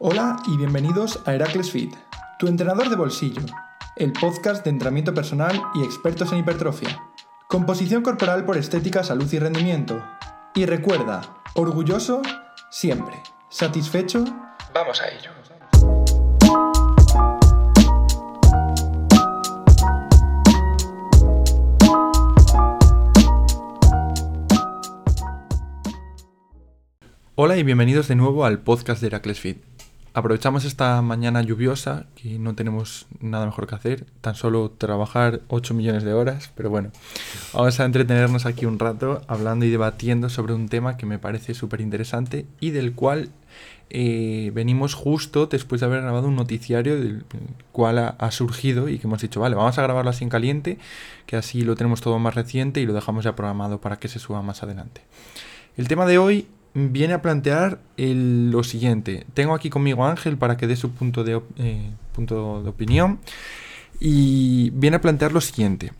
[0.00, 1.92] Hola y bienvenidos a Heracles Fit,
[2.38, 3.42] tu entrenador de bolsillo,
[3.96, 7.02] el podcast de entrenamiento personal y expertos en hipertrofia.
[7.48, 10.00] Composición corporal por estética, salud y rendimiento.
[10.54, 12.22] Y recuerda, orgulloso
[12.70, 13.20] siempre.
[13.48, 14.24] ¿Satisfecho?
[14.72, 15.32] Vamos a ello.
[27.34, 29.67] Hola y bienvenidos de nuevo al podcast de Heracles Fit.
[30.14, 35.74] Aprovechamos esta mañana lluviosa, que no tenemos nada mejor que hacer, tan solo trabajar 8
[35.74, 36.90] millones de horas, pero bueno,
[37.52, 41.54] vamos a entretenernos aquí un rato hablando y debatiendo sobre un tema que me parece
[41.54, 43.30] súper interesante y del cual
[43.90, 47.24] eh, venimos justo después de haber grabado un noticiario del
[47.72, 50.78] cual ha, ha, surgido y que hemos dicho, vale, vamos a grabarlo así en caliente,
[51.26, 54.18] que así lo tenemos todo más reciente y lo dejamos ya programado para que se
[54.18, 55.02] suba más adelante.
[55.76, 59.26] El tema de hoy viene a plantear lo siguiente.
[59.34, 63.18] Tengo aquí conmigo a Ángel para que dé su punto de, eh, punto de opinión.
[64.00, 65.92] Y viene a plantear lo siguiente.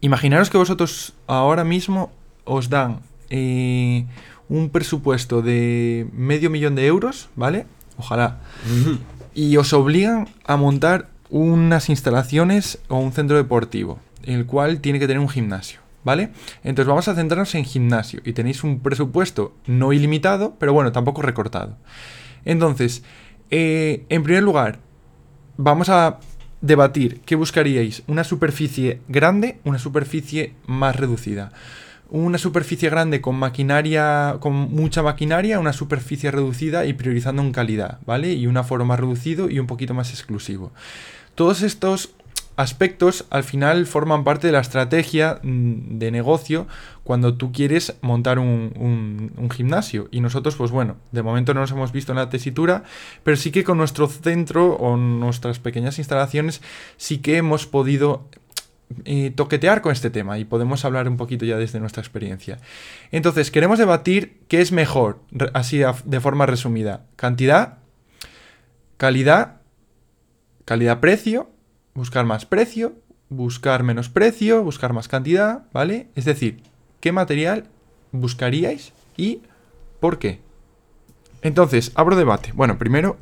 [0.00, 2.10] Imaginaros que vosotros ahora mismo
[2.44, 3.00] os dan
[3.30, 4.04] eh,
[4.48, 7.66] un presupuesto de medio millón de euros, ¿vale?
[7.96, 8.40] Ojalá.
[9.34, 15.06] y os obligan a montar unas instalaciones o un centro deportivo, el cual tiene que
[15.06, 15.81] tener un gimnasio.
[16.04, 16.30] ¿Vale?
[16.64, 21.22] Entonces vamos a centrarnos en gimnasio y tenéis un presupuesto no ilimitado, pero bueno, tampoco
[21.22, 21.76] recortado.
[22.44, 23.02] Entonces,
[23.50, 24.80] eh, en primer lugar,
[25.56, 26.18] vamos a
[26.60, 31.52] debatir qué buscaríais, una superficie grande, una superficie más reducida.
[32.08, 38.00] Una superficie grande con maquinaria, con mucha maquinaria, una superficie reducida y priorizando en calidad,
[38.04, 38.34] ¿vale?
[38.34, 40.72] Y un aforo más reducido y un poquito más exclusivo.
[41.34, 42.14] Todos estos
[42.56, 46.66] aspectos al final forman parte de la estrategia mm, de negocio
[47.04, 50.08] cuando tú quieres montar un, gimnasio.
[50.10, 52.84] Y nosotros, pues bueno, de momento no nos hemos visto en la tesitura,
[53.22, 56.62] pero sí que con nuestro centro o nuestras pequeñas instalaciones
[56.96, 58.28] sí que hemos podido
[59.04, 62.58] eh, toquetear con este tema y podemos hablar un poquito ya desde nuestra experiencia.
[63.10, 65.20] Entonces, queremos debatir qué es mejor,
[65.54, 67.06] así de forma resumida.
[67.16, 67.78] Cantidad,
[68.96, 69.60] calidad,
[70.64, 71.50] calidad-precio
[71.94, 72.94] buscar más precio,
[73.28, 76.08] buscar menos precio, buscar más cantidad, ¿vale?
[76.14, 76.62] Es decir,
[77.00, 77.68] ¿qué material
[78.12, 79.40] buscaríais y
[80.00, 80.40] por qué?
[81.42, 82.52] Entonces, abro debate.
[82.54, 83.16] Bueno, primero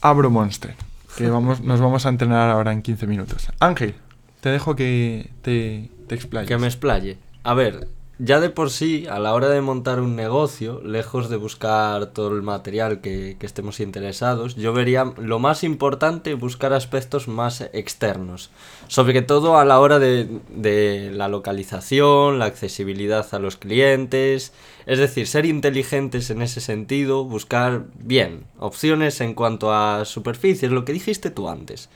[0.00, 0.74] abro Monster,
[1.16, 3.48] que vamos, nos vamos a entrenar ahora en 15 minutos.
[3.60, 3.94] Ángel,
[4.40, 6.18] te dejo que te, te.
[6.18, 7.18] Que me explaye.
[7.44, 7.88] A ver,
[8.24, 12.36] ya de por sí, a la hora de montar un negocio, lejos de buscar todo
[12.36, 18.50] el material que, estemos interesados, yo vería lo más importante buscar aspectos más externos.
[18.86, 24.52] Sobre todo a la hora de, la localización, la accesibilidad a los clientes,
[24.86, 30.84] es decir, ser inteligentes en ese sentido, buscar bien opciones en cuanto a superficies, lo
[30.84, 31.88] que dijiste tú antes.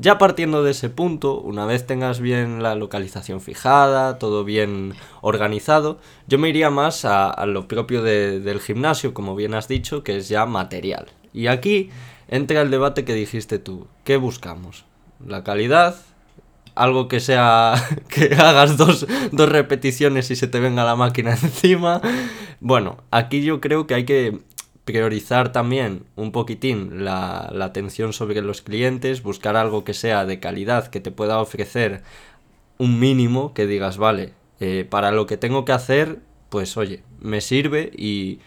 [0.00, 5.98] Ya partiendo de ese punto, una vez tengas bien la localización fijada, todo bien organizado,
[6.26, 10.30] yo me iría más a, lo propio del gimnasio, como bien has dicho, que es
[10.30, 11.08] ya material.
[11.34, 11.90] Y aquí
[12.28, 13.88] entra el debate que dijiste tú.
[14.02, 14.86] ¿Qué buscamos?
[15.22, 15.96] ¿La calidad?
[16.74, 17.74] Algo que sea
[18.08, 22.00] que hagas dos, dos repeticiones y se te venga la máquina encima.
[22.60, 24.38] Bueno, aquí yo creo que hay que
[24.90, 30.88] priorizar también un poquitín la, atención sobre los clientes, buscar algo que sea de calidad,
[30.88, 32.02] que te pueda ofrecer
[32.78, 36.18] un mínimo, que digas, vale, eh, para lo que tengo que hacer,
[36.48, 38.40] pues oye, me sirve y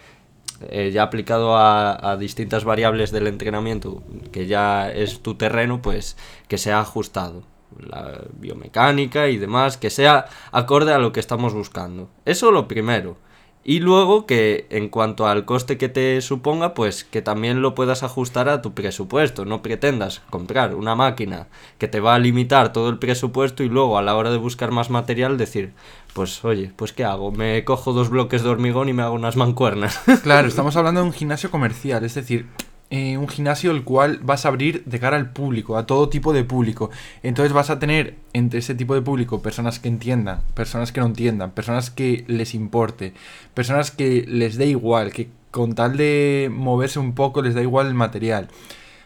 [0.69, 6.17] eh, ya aplicado a, distintas variables del entrenamiento, que ya es tu terreno, pues
[6.47, 7.43] que sea ajustado.
[7.79, 12.09] La biomecánica y demás, que sea acorde a lo que estamos buscando.
[12.25, 13.17] Eso lo primero.
[13.65, 18.03] Y luego que en cuanto al coste que te suponga, pues que también lo puedas
[18.03, 19.45] ajustar a tu presupuesto.
[19.45, 21.47] No pretendas comprar una máquina
[21.77, 24.71] que te va a limitar todo el presupuesto y luego a la hora de buscar
[24.71, 25.71] más material decir,
[26.13, 27.31] pues oye, pues ¿qué hago?
[27.31, 29.99] Me cojo dos bloques de hormigón y me hago unas mancuernas.
[30.23, 32.47] Claro, estamos hablando de un gimnasio comercial, es decir,
[32.95, 36.31] eh, un gimnasio el cual vas a abrir de cara al público, a todo tipo
[36.31, 36.91] de público.
[37.23, 41.07] Entonces vas a tener entre ese tipo de público personas que entiendan, personas que no
[41.07, 43.15] entiendan, personas que les importe,
[43.55, 47.87] personas que les dé igual, que con tal de moverse un poco les da igual
[47.87, 48.49] el material.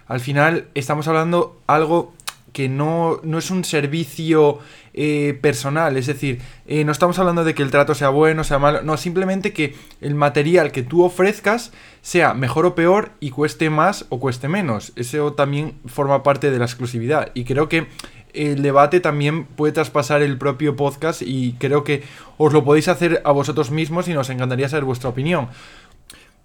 [0.06, 2.14] Al final estamos hablando algo
[2.58, 4.58] que no, no es un servicio
[4.96, 8.58] eh, personal, es decir, eh, no estamos hablando de que el trato sea bueno, sea
[8.58, 11.72] malo, no, simplemente que el material que tú ofrezcas
[12.02, 14.92] sea mejor o peor y cueste más o cueste menos.
[14.96, 17.86] Eso también forma parte de la exclusividad y creo que
[18.34, 22.02] el debate también puede traspasar el propio podcast y creo que
[22.40, 25.50] os lo podéis hacer a vosotros mismos y nos encantaría saber vuestra opinión.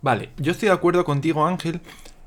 [0.03, 1.81] Vale, yo estoy de acuerdo contigo, Ángel,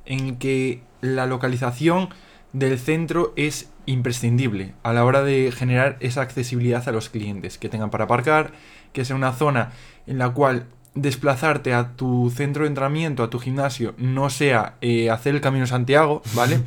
[0.08, 2.10] en que la localización
[2.56, 7.68] del centro es imprescindible a la hora de generar esa accesibilidad a los clientes, que
[7.68, 8.54] tengan para aparcar,
[8.94, 9.74] que sea una zona
[10.07, 15.10] en la cual desplazarte a tu centro de entrenamiento, a tu gimnasio, no sea eh,
[15.10, 16.62] hacer el Camino Santiago, ¿vale?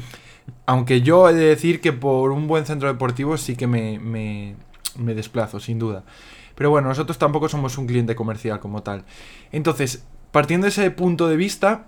[0.67, 4.57] Aunque yo he de decir que por un buen centro deportivo sí que me, me,
[4.97, 6.05] me desplazo, sin duda.
[6.55, 9.05] Pero bueno, nosotros tampoco somos un cliente comercial como tal.
[9.53, 11.87] Entonces, partiendo de ese punto de vista,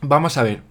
[0.00, 0.62] vamos a ver.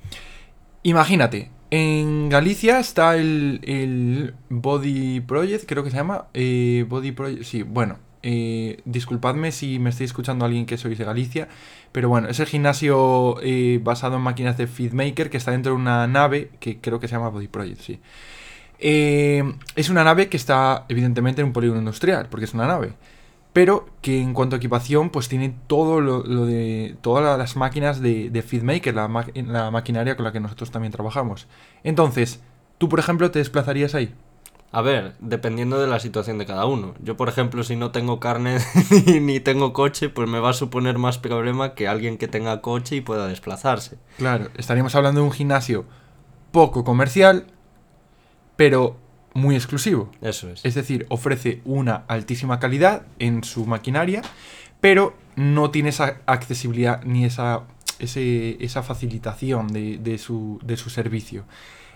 [0.82, 6.28] Imagínate, en Galicia está el, Body Project, creo que se llama.
[6.34, 7.98] Eh, Body Project, sí, bueno.
[8.22, 11.48] Eh, disculpadme si me estoy escuchando a alguien que sois de Galicia,
[11.94, 15.78] pero bueno, es el gimnasio eh, basado en máquinas de Feedmaker que está dentro de
[15.78, 18.00] una nave que creo que se llama Body Project, sí.
[18.80, 19.44] Eh,
[19.76, 22.94] es una nave que está evidentemente en un polígono industrial, porque es una nave.
[23.52, 26.96] Pero que en cuanto a equipación, pues tiene todo lo, de.
[27.02, 31.48] todas las máquinas de, de FeedMaker, la, la maquinaria con la que nosotros también trabajamos.
[31.84, 32.42] Entonces,
[32.78, 34.14] tú, por ejemplo, te desplazarías ahí.
[34.72, 36.94] A ver, dependiendo de la situación de cada uno.
[37.02, 38.60] Yo, por ejemplo, si no tengo carne
[39.22, 42.98] ni, tengo coche, pues me va a suponer más problema que alguien que tenga coche
[42.98, 43.98] y pueda desplazarse.
[44.18, 45.86] Claro, estaríamos hablando de un gimnasio
[46.52, 47.48] poco comercial,
[48.56, 48.98] pero
[49.34, 50.10] muy exclusivo.
[50.22, 50.66] Eso es.
[50.66, 54.22] Es decir, ofrece una altísima calidad en su maquinaria,
[54.82, 57.64] pero no tiene esa accesibilidad ni esa,
[58.00, 61.46] esa facilitación de, su, de su servicio.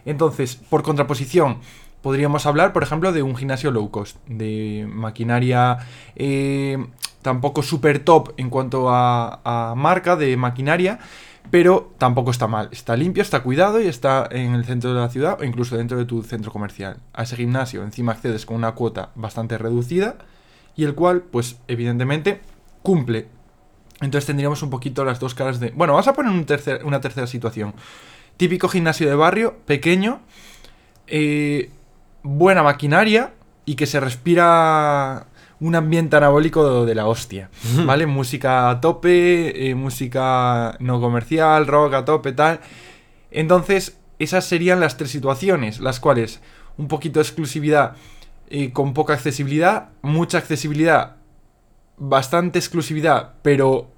[0.05, 1.59] Entonces, por contraposición,
[2.01, 5.79] podríamos hablar, por ejemplo, de un gimnasio low cost, de maquinaria
[6.15, 6.77] eh,
[7.21, 10.99] tampoco super top en cuanto a, a, marca de maquinaria,
[11.51, 12.69] pero tampoco está mal.
[12.71, 15.97] Está limpio, está cuidado y está en el centro de la ciudad o incluso dentro
[15.97, 16.97] de tu centro comercial.
[17.13, 20.17] A ese gimnasio encima accedes con una cuota bastante reducida
[20.75, 22.41] y el cual, pues evidentemente,
[22.81, 23.27] cumple.
[24.01, 25.69] Entonces tendríamos un poquito las dos caras de...
[25.71, 26.31] Bueno, vamos a poner
[26.83, 27.73] una tercera situación.
[28.37, 30.21] Típico gimnasio de barrio, pequeño,
[31.07, 31.69] eh,
[32.23, 33.33] buena maquinaria
[33.65, 35.27] y que se respira
[35.63, 37.49] un ambiente anabólico de la hostia,
[37.85, 38.05] ¿vale?
[38.05, 42.59] música a tope, eh, música no comercial, rock a tope, tal.
[43.31, 46.41] Entonces, esas serían las tres situaciones, las cuales
[46.77, 47.95] un poquito de exclusividad
[48.49, 51.15] eh, con poca accesibilidad, mucha accesibilidad,
[51.97, 53.89] bastante exclusividad, pero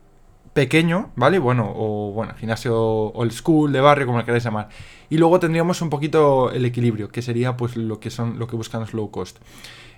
[0.55, 1.37] pequeño, ¿vale?
[1.37, 4.69] Bueno, o bueno, gimnasio old school, de barrio, como lo queráis llamar.
[5.09, 8.55] Y luego tendríamos un poquito el equilibrio, que sería pues lo que son lo que
[8.55, 9.37] buscan los low cost.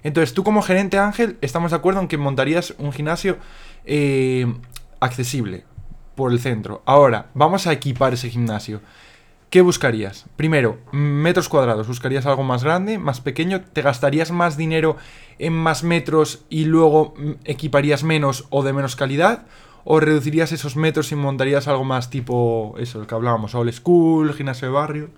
[0.02, 3.38] Entonces, tú como gerente Ángel, estamos de acuerdo en que montarías un gimnasio
[3.86, 4.52] eh,
[5.00, 5.64] accesible
[6.16, 6.82] por el centro.
[6.88, 8.82] Ahora, vamos a equipar ese gimnasio.
[9.52, 10.26] ¿Qué buscarías?
[10.38, 11.88] Primero, metros cuadrados.
[11.88, 13.62] ¿Buscarías algo más grande, más pequeño?
[13.62, 14.98] ¿Te gastarías más dinero
[15.38, 19.46] en más metros y luego mm, equiparías menos o de menos calidad?
[19.84, 24.34] ¿O reducirías esos metros y montarías algo más tipo eso, el que hablábamos, old school,
[24.34, 25.10] gimnasio de barrio?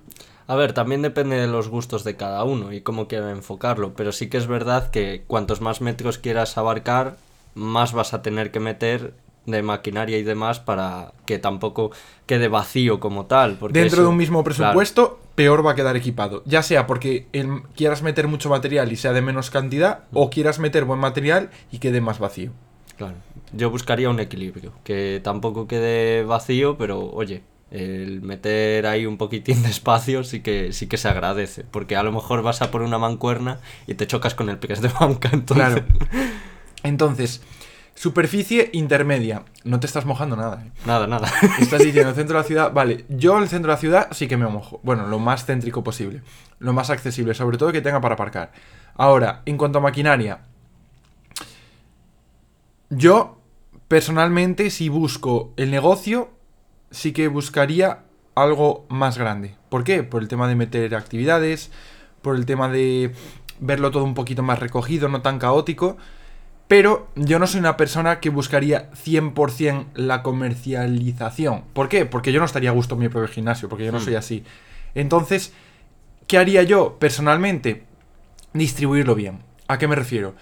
[0.47, 4.11] A ver, también depende de los gustos de cada uno y cómo quiera enfocarlo, pero
[4.11, 7.17] sí que es verdad que cuantos más metros quieras abarcar,
[7.53, 9.13] más vas a tener que meter
[9.45, 11.91] de maquinaria y demás para que tampoco
[12.25, 13.57] quede vacío como tal.
[13.59, 16.43] Porque Dentro de un mismo presupuesto, peor va a quedar equipado.
[16.45, 17.27] Ya sea porque
[17.75, 20.29] quieras meter mucho material y sea de menos cantidad, o mm.
[20.29, 22.51] quieras meter buen material y quede más vacío.
[22.99, 23.15] Claro.
[23.53, 29.63] Yo buscaría un equilibrio, que tampoco quede vacío, pero oye, el meter ahí un poquitín
[29.63, 32.81] de espacio sí que, sí que se agradece, porque a lo mejor vas a por
[32.81, 35.81] una mancuerna y te chocas con el press de banca, entonces...
[36.83, 37.41] Entonces,
[37.95, 40.61] superficie intermedia, no te estás mojando nada.
[40.65, 40.71] ¿eh?
[40.85, 41.29] Nada, nada.
[41.59, 44.07] Estás diciendo el centro de la ciudad, vale, yo en el centro de la ciudad
[44.11, 46.21] sí que me mojo, bueno, lo más céntrico posible,
[46.59, 48.51] lo más accesible, sobre todo que tenga para aparcar.
[48.95, 50.39] Ahora, en cuanto a maquinaria,
[52.89, 53.41] yo
[53.87, 56.29] personalmente si busco el negocio
[56.91, 58.03] sí que buscaría
[58.35, 59.55] algo más grande.
[59.69, 60.03] ¿Por qué?
[60.03, 61.71] Por el tema de meter actividades,
[62.21, 63.13] por el tema de
[63.59, 65.97] verlo todo un poquito más recogido, no tan caótico.
[66.67, 71.63] Pero yo no soy una persona que buscaría 100% la comercialización.
[71.73, 72.05] ¿Por qué?
[72.05, 74.03] Porque yo no estaría a gusto en mi propio gimnasio, porque yo no hmm.
[74.03, 74.43] soy así.
[74.93, 75.51] Entonces,
[76.27, 77.85] ¿qué haría yo personalmente?
[78.53, 79.39] Distribuirlo bien.
[79.67, 80.35] ¿A qué me refiero?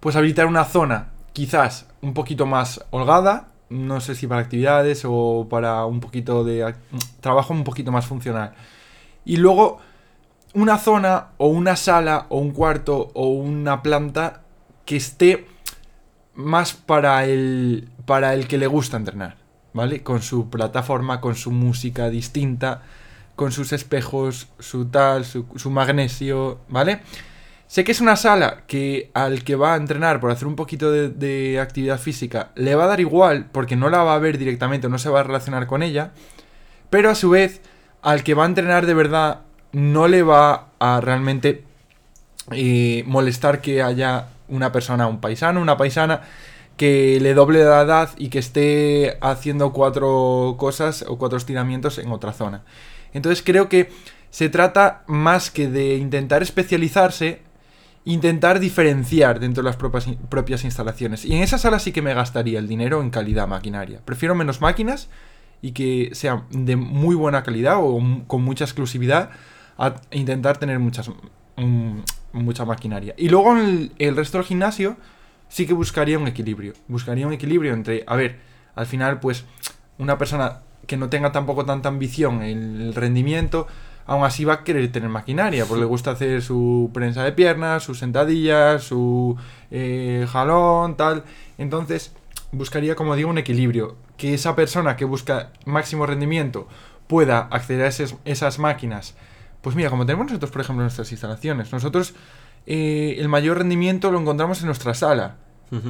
[0.00, 5.46] Pues habilitar una zona quizás un poquito más holgada, no sé si para actividades o
[5.50, 6.74] para un poquito de
[7.20, 8.54] trabajo un poquito más funcional.
[9.26, 9.80] Y luego
[10.54, 14.42] una zona o una sala o un cuarto o una planta
[14.86, 15.46] que esté
[16.34, 19.36] más para el para el que le gusta entrenar,
[19.72, 20.02] ¿vale?
[20.02, 22.82] Con su plataforma, con su música distinta,
[23.34, 27.00] con sus espejos, su tal, su, su magnesio, ¿vale?
[27.66, 30.92] Sé que es una sala que al que va a entrenar por hacer un poquito
[30.92, 34.88] de, actividad física le va a dar igual porque no la va a ver directamente,
[34.88, 36.12] no se va a relacionar con ella,
[36.90, 37.62] pero a su vez
[38.02, 39.40] al que va a entrenar de verdad
[39.72, 41.64] no le va a realmente
[42.52, 46.20] eh, molestar que haya una persona, un paisano, una paisana
[46.76, 52.10] que le doble la edad y que esté haciendo cuatro cosas o cuatro estiramientos en
[52.10, 52.62] otra zona.
[53.12, 53.90] Entonces creo que
[54.30, 57.40] se trata más que de intentar especializarse,
[58.04, 61.24] intentar diferenciar dentro de las propias, instalaciones.
[61.24, 64.00] Y en esa sala sí que me gastaría el dinero en calidad maquinaria.
[64.04, 65.08] Prefiero menos máquinas
[65.62, 69.30] y que sean de muy buena calidad o con mucha exclusividad
[69.78, 71.10] a intentar tener muchas,
[71.56, 72.00] mm,
[72.32, 73.14] mucha maquinaria.
[73.16, 74.96] Y luego en el, resto del gimnasio
[75.48, 76.74] sí que buscaría un equilibrio.
[76.88, 78.38] Buscaría un equilibrio entre, a ver,
[78.74, 79.44] al final pues
[79.96, 83.66] una persona que no tenga tampoco tanta ambición en el rendimiento,
[84.06, 87.82] aún así va a querer tener maquinaria, porque le gusta hacer su prensa de piernas,
[87.82, 89.36] sus sentadillas, su
[89.70, 91.24] eh, jalón, tal.
[91.58, 92.12] Entonces,
[92.52, 93.96] buscaría, como digo, un equilibrio.
[94.16, 96.68] Que esa persona que busca máximo rendimiento
[97.06, 99.14] pueda acceder a esas máquinas
[99.64, 102.12] pues mira, como tenemos nosotros, por ejemplo, en nuestras instalaciones, nosotros
[102.66, 105.36] eh, el mayor rendimiento lo encontramos en nuestra sala,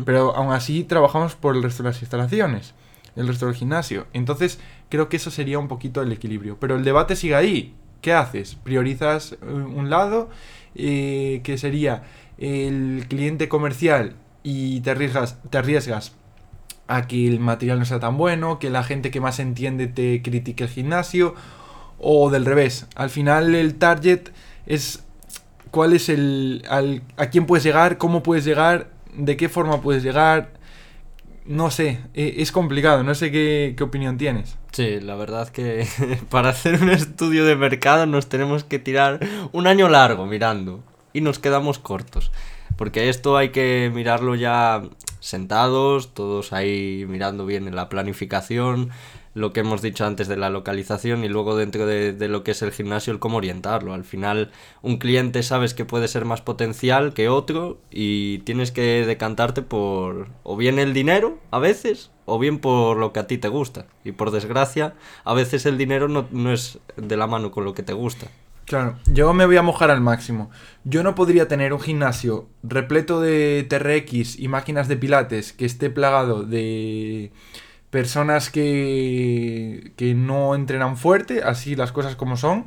[0.07, 2.73] pero aún así trabajamos por el resto de las instalaciones,
[3.17, 4.07] el resto del gimnasio.
[4.13, 6.57] Entonces, creo que eso sería un poquito el equilibrio.
[6.59, 7.75] Pero el debate sigue ahí.
[8.05, 8.57] ¿Qué haces?
[8.57, 10.29] ¿Priorizas eh, un lado,
[10.75, 12.03] eh, que sería
[12.37, 15.57] el cliente comercial, y te arriesgas, te
[16.87, 20.21] a que el material no sea tan bueno, que la gente que más entiende te
[20.21, 21.35] critique el gimnasio?
[21.99, 22.87] o del revés.
[22.95, 24.29] Al final el target
[24.67, 25.03] es
[25.71, 26.63] cuál es el
[27.17, 30.51] a quién puedes llegar, cómo puedes llegar, de qué forma puedes llegar.
[31.47, 34.57] No sé, e, es complicado, no sé qué, qué opinión tienes.
[34.73, 35.87] Sí, la verdad que
[36.31, 39.21] para hacer un estudio de mercado nos tenemos que tirar
[39.53, 40.83] un año largo mirando
[41.13, 42.33] y nos quedamos cortos.
[42.77, 44.83] Porque esto hay que mirarlo ya
[45.21, 48.91] sentados, todos ahí mirando bien en la planificación,
[49.35, 52.63] lo que hemos dicho antes de la localización y luego dentro de, lo que es
[52.63, 53.93] el gimnasio el cómo orientarlo.
[53.93, 54.51] Al final
[54.81, 60.29] un cliente sabes que puede ser más potencial que otro y tienes que decantarte por
[60.45, 63.87] o bien el dinero a veces o bien por lo que a ti te gusta.
[64.05, 67.75] Y por desgracia a veces el dinero no, no es de la mano con lo
[67.75, 68.29] que te gusta.
[68.67, 70.51] Claro, yo me voy a mojar al máximo.
[70.85, 75.91] Yo no podría tener un gimnasio repleto de TRX y máquinas de pilates que esté
[75.91, 77.31] plagado de
[77.95, 82.67] personas que, que no entrenan fuerte, así las cosas como son.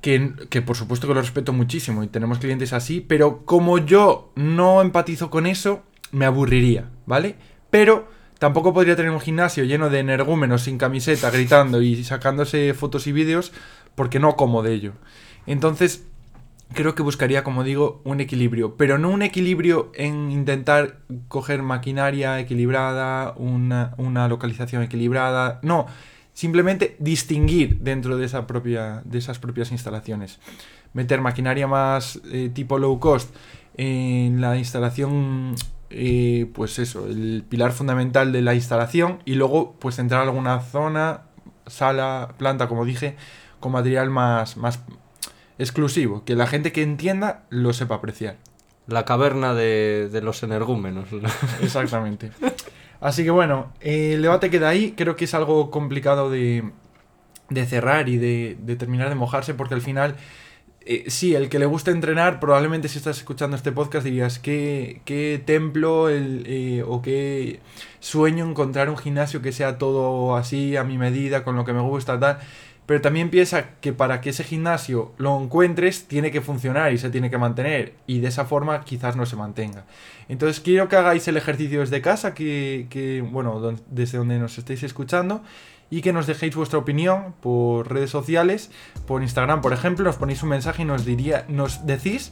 [0.00, 4.32] Que, que, por supuesto que lo respeto muchísimo y tenemos clientes así, pero como yo
[4.34, 7.36] no empatizo con eso, me aburriría, ¿vale?
[7.70, 8.08] Pero
[8.40, 13.12] tampoco podría tener un gimnasio lleno de energúmenos sin camiseta, gritando y sacándose fotos y
[13.12, 13.52] vídeos,
[13.94, 14.94] porque no como de ello.
[15.46, 16.04] Entonces,
[16.72, 20.98] creo que buscaría, como digo, un equilibrio, pero no un equilibrio en intentar
[21.28, 25.86] coger maquinaria equilibrada, una, localización equilibrada, no,
[26.32, 30.38] simplemente distinguir dentro de, esa propia, de esas propias instalaciones.
[30.92, 33.34] Meter maquinaria más eh, tipo low cost
[33.76, 35.54] en la instalación,
[35.90, 40.60] eh, pues eso, el pilar fundamental de la instalación y luego pues entrar a alguna
[40.60, 41.22] zona,
[41.66, 43.16] sala, planta, como dije,
[43.60, 44.80] con material más, más
[45.60, 48.36] exclusivo, que la gente que entienda lo sepa apreciar.
[48.86, 51.08] La caverna de, los energúmenos.
[51.62, 52.32] Exactamente.
[53.00, 54.94] Así que bueno, el debate queda ahí.
[54.96, 56.64] Creo que es algo complicado de,
[57.50, 60.16] de cerrar y de, de, terminar de mojarse porque al final,
[60.80, 65.02] eh, sí, el que le gusta entrenar, probablemente si estás escuchando este podcast dirías qué,
[65.04, 67.60] qué templo el, eh, o qué
[68.00, 71.82] sueño encontrar un gimnasio que sea todo así, a mi medida, con lo que me
[71.82, 72.38] gusta, tal.
[72.86, 77.10] Pero también piensa que para que ese gimnasio lo encuentres, tiene que funcionar y se
[77.10, 77.94] tiene que mantener.
[78.06, 79.84] Y de esa forma quizás no se mantenga.
[80.28, 84.82] Entonces quiero que hagáis el ejercicio desde casa, que, que bueno, desde donde nos estéis
[84.82, 85.42] escuchando.
[85.92, 88.70] Y que nos dejéis vuestra opinión por redes sociales,
[89.08, 92.30] por Instagram, por ejemplo, nos ponéis un mensaje y nos diría, nos decís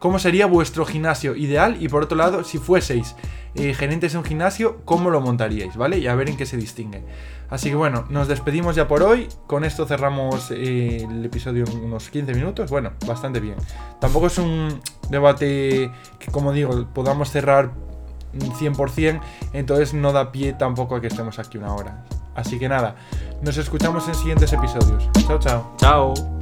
[0.00, 3.14] cómo sería vuestro gimnasio ideal y por otro lado, si fueseis
[3.54, 5.98] eh, gerentes de un gimnasio, cómo lo montaríais, ¿vale?
[5.98, 7.04] Y a ver en qué se distingue.
[7.48, 9.28] Así que bueno, nos despedimos ya por hoy.
[9.46, 12.70] Con esto cerramos eh, el episodio en unos 15 minutos.
[12.70, 13.56] Bueno, bastante bien.
[14.00, 14.80] Tampoco es un
[15.10, 17.72] debate que, como digo, podamos cerrar
[18.32, 19.20] 100%,
[19.52, 22.04] entonces no da pie tampoco a que estemos aquí una hora.
[22.34, 22.94] Así que nada,
[23.42, 25.10] nos escuchamos en siguientes episodios.
[25.26, 25.74] Chao, chao.
[25.76, 26.39] Chao.